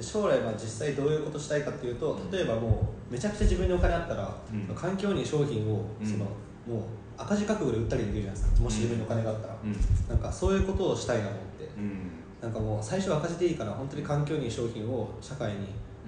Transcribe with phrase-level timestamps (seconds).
[0.00, 4.74] で将来まあ実際どういうことしたいかっていうと例えばもうめちゃくちゃ自分にお金あったら、うん。
[4.74, 6.06] 環境に商品をうん。
[6.06, 6.82] その、もう
[7.18, 8.62] 赤字覚悟で売ったりできるじゃないですか。
[8.62, 9.76] もし自分にお金があったら、うん。
[10.08, 12.10] なんかそういうことをしたいなと思って、うん。
[12.40, 15.58] なんかもう最初は赤字でいいから本当に環境に商品を社会に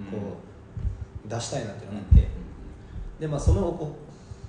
[0.09, 0.17] こ
[1.25, 2.27] う、出したいなっていうのがあって、
[3.19, 3.95] でまあそのお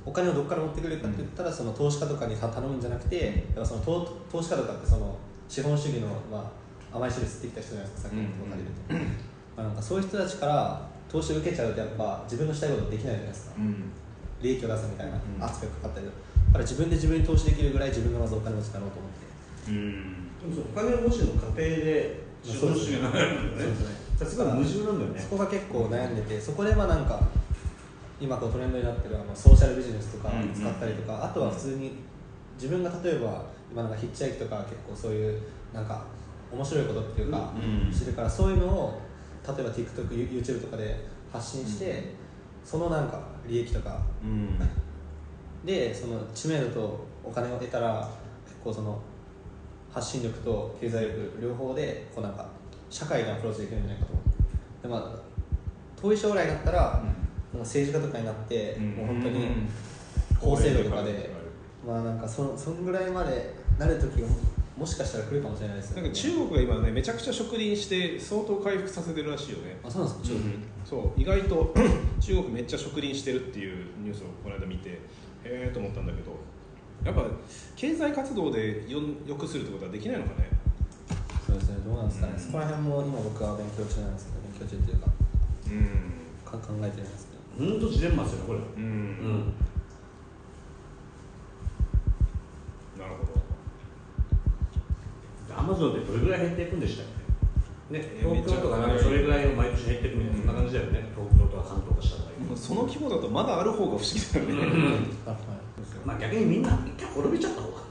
[0.07, 5.17] お金をどこから持ってくるかって言ったら、その投資家とかに頼むんじゃなくてだからその投投資家とかってその
[5.49, 6.53] 資本主義の、ま
[6.93, 8.09] あ、甘い汁吸ってきた人じゃないですか。
[8.11, 9.24] さっきのこと借りると、
[9.85, 10.81] そういう人たちから
[11.13, 13.93] 投資を受けちゃうとやっぱ自分のしたいことできないじゃないですか、うん。
[14.41, 15.45] 利益を出すみたいなうん。
[15.45, 16.13] 圧がかかったりだ
[16.53, 16.59] か。
[16.59, 19.71] ら自分で自分に投資できるぐらい自分がまずお金持ちになろうと思って。
[19.71, 20.55] うん。
[20.55, 23.77] でもお金持ちの過程で資本主義がなるんだよね。
[24.17, 25.21] そうですすごい矛盾なんだよね。
[25.21, 27.21] そこが結構悩んでてそこでまあなんか
[28.21, 30.55] 今こうトレンドになってるあのソーシャルビジネスとかうんうん。
[30.55, 31.93] 使ったりとか、あとは普通に
[32.57, 35.43] 自分が例えば今なんかヒッチハイクとか結構そういう
[35.73, 36.05] なんか
[36.53, 37.93] 面白いことっていうか、うん。
[37.93, 39.01] してるからそういうのを
[39.47, 42.15] 例えば TikTokYouTube とかで発信して、
[42.65, 44.01] そのなんか利益とか。
[44.23, 44.59] うん。
[45.65, 48.07] でその知名度とお金を得たら
[48.45, 49.01] 結構その
[49.91, 52.47] 発信力と経済力両方でこうなんか
[52.91, 54.13] 社会にアプローチできるんじゃないかと。
[54.83, 55.25] でまあ
[56.01, 57.03] 遠い将来だったら、なん。
[57.03, 57.15] か
[57.61, 59.49] 政治家とかになって、もう本当に
[60.39, 61.31] 法制度とかで、
[61.87, 64.29] まあなんかそそんぐらいまでなる時が
[64.77, 65.91] ももしかしたら来るかもしれないです。
[65.93, 69.79] よねなんか中国が今ねめちゃくちゃ植林して相当回復させてるらしいよね。
[69.85, 70.37] あそうなんですか？
[70.37, 70.55] 中国、
[70.85, 71.21] そう。
[71.21, 71.75] 意外と
[72.21, 74.99] 中国めっちゃ植林してるっていうニュースをこの間見てへ
[75.45, 76.33] えと思ったんだけど
[77.05, 77.31] やっぱ
[77.77, 80.49] 経済活動でよ良くするってことはできないのかね？
[81.47, 81.77] そうですね。
[81.85, 82.41] どうなんですかね、うん。
[82.41, 85.07] そこら辺も今僕は勉強中なんですけど勉強中っていうか
[85.71, 85.71] う
[86.57, 86.61] ん。
[86.61, 87.29] か考えてるんです
[87.59, 87.71] けど。
[87.71, 88.59] 本当ジレンマですよねこれ。
[88.59, 89.53] ううん
[96.35, 97.07] らい減っていくんでしたっ
[97.91, 97.99] け？
[97.99, 105.39] ねえー東京とかなんかそれぐらい毎年減っていくみたいなそんな感じだよね東京とか関東とかした場合その規模だとまだある方が不思議だよね、あはい
[106.05, 107.85] まあ逆にみんな一回滅びちゃった方が。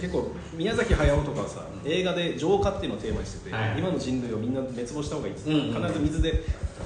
[0.00, 3.78] 結構宮崎駿とかさ映画で浄化っていうのをテーマにしてて、はい。
[3.78, 5.74] 今の人類をみんな滅亡した方がいいっつって、うん。
[5.74, 6.44] うん必ず水で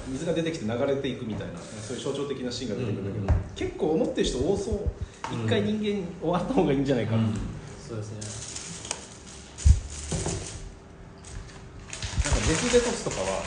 [0.08, 3.28] 水が出てきて流れていくみたいなそういう象徴的なシーンが出てくるんだけど、うん。
[3.28, 3.54] うん。
[3.54, 4.90] 結構思ってる人多そう。
[5.34, 7.32] 一回人間終わった方がいいんじゃないかな、なん。
[7.32, 7.38] か
[7.86, 8.12] そうです
[8.48, 8.51] ね
[12.52, 13.42] ジェフ・ベゾスとかは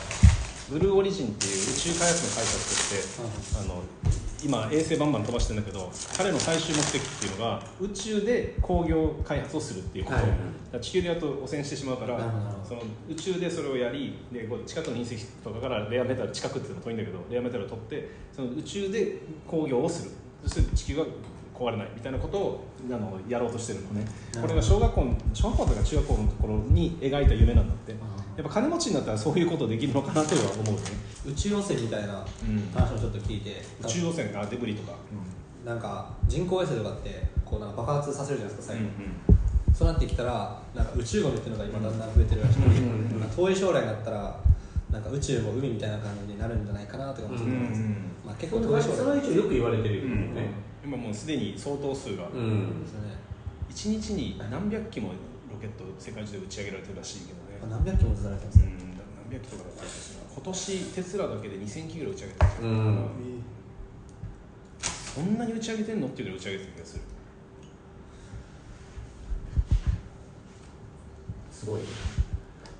[0.68, 3.84] ブルーオリジンっていう宇宙開発の会社を作ってあの
[4.44, 10.26] 今衛星バンバン飛ばしてるんだけど彼の最終目的っていうのが宇宙で工業開発をするっていうこと、はい
[10.82, 12.20] 地球でやると汚染してしまうから
[12.68, 20.12] その宇宙でそれをやりでこう近くの隕石とかからレアメタル近くっていうのも遠いんだけどレアメタルを取ってその宇宙で工業をする
[20.44, 21.06] そして地球が
[21.58, 24.06] 壊れないみたいなことをあのやろうとしてるのね。
[24.42, 27.96] これが小学校の小学校とか中学校のところに描いた夢なんだって。
[28.36, 30.82] やっぱ金持ちになったらそういうことできるのかなとは思うね。
[31.26, 32.70] 宇宙汚染みたいなうん。
[32.74, 34.98] 話もちょっと聞いて、宇宙汚染がデブリとか、
[35.66, 44.40] なんか人工衛星とかってこうなんか爆発させるじゃないですか最後、うそうなってきたらなんか宇宙ゴミっていうのが今だんだん増えてるらしくて、うんなんか遠い将来になったら
[44.92, 47.96] なんか宇宙も海みたいな感じになるんじゃないかなとか思ってうんます、ん。
[48.26, 48.96] まあ、結構遠い将来。
[48.98, 50.50] それは一応よく言われてるようんね
[50.86, 52.28] 今もうすでに相当数が。
[52.30, 52.84] うん。
[52.84, 53.18] ですよね。
[53.72, 55.10] 1日に何百機も
[55.52, 58.72] ロケット世界中で打ち上げられてるらしいけどね、何百機もずられてますね、うん、
[59.32, 63.10] 何百機とかだったらしいな今年テスラだけで2000機ぐらい打ち上げてるうん。
[64.80, 67.02] そんなに打ち上げてんのっていうぐらい打ち上げてる気がする。
[71.52, 71.82] すごい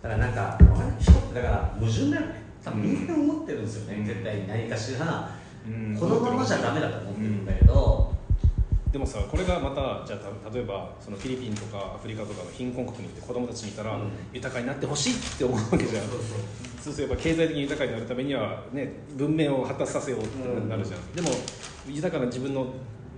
[0.02, 0.60] だからなんか
[1.00, 2.46] 人ってだから矛盾だよね。
[2.64, 4.06] 多分みんな思ってるんですよね、うん。
[4.06, 5.45] 絶対に何かしら、うん
[6.00, 8.14] このままじゃダメだと思ってるんだけど、
[8.92, 14.12] でもさこれがまたじゃあた例えばそのフィリピンとかアフリカとかの貧困国に行って子供たちにいたら、うん。
[14.32, 16.06] 豊かになってほしいって思うわけじゃん。
[16.82, 21.30] そうするとやっぱ経済的に豊かになるためにはね文明を発達させようってなるじゃん、でも
[21.88, 22.68] 豊かな自分の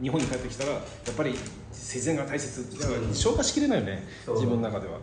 [0.01, 0.81] 日本に帰ってきたらやっ
[1.15, 1.35] ぱり
[1.71, 4.07] 自然が大切だから消化しきれないよね。
[4.25, 4.35] そう。
[4.35, 4.99] 自分の中では、